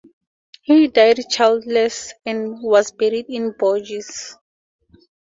He 0.63 0.87
died 0.87 1.19
childless 1.29 2.15
and 2.25 2.57
was 2.63 2.89
buried 2.91 3.27
in 3.29 3.51
Bourges. 3.51 4.35